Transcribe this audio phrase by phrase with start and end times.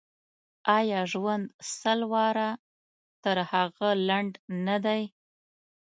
[0.77, 1.45] آیا ژوند
[1.77, 2.49] سل واره
[3.23, 4.31] تر هغه لنډ
[4.65, 5.03] نه دی.